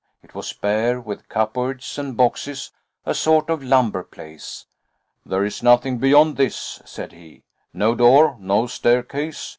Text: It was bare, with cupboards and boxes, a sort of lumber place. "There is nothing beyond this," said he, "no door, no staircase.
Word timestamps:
It 0.23 0.33
was 0.33 0.51
bare, 0.51 0.99
with 0.99 1.29
cupboards 1.29 1.99
and 1.99 2.17
boxes, 2.17 2.71
a 3.05 3.13
sort 3.13 3.51
of 3.51 3.61
lumber 3.63 4.01
place. 4.01 4.65
"There 5.27 5.45
is 5.45 5.61
nothing 5.61 5.99
beyond 5.99 6.37
this," 6.37 6.81
said 6.85 7.11
he, 7.11 7.43
"no 7.71 7.93
door, 7.93 8.35
no 8.39 8.65
staircase. 8.65 9.49